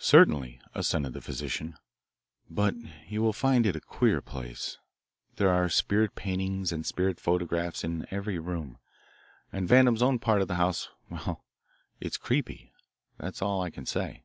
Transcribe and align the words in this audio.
"Certainly," 0.00 0.62
assented 0.74 1.12
the 1.12 1.20
physician, 1.20 1.76
"but 2.48 2.74
you 3.06 3.20
will 3.20 3.34
find 3.34 3.66
it 3.66 3.76
a 3.76 3.80
queer 3.82 4.22
place. 4.22 4.78
There 5.36 5.50
are 5.50 5.68
spirit 5.68 6.14
paintings 6.14 6.72
and 6.72 6.86
spirit 6.86 7.20
photographs 7.20 7.84
in 7.84 8.06
every 8.10 8.38
room, 8.38 8.78
and 9.52 9.68
Vandam's 9.68 10.00
own 10.02 10.20
part 10.20 10.40
of 10.40 10.48
the 10.48 10.54
house 10.54 10.88
well, 11.10 11.44
it's 12.00 12.16
creepy, 12.16 12.72
that's 13.18 13.42
all 13.42 13.60
I 13.60 13.68
can 13.68 13.84
say." 13.84 14.24